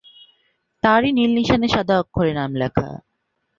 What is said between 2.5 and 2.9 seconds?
লেখা।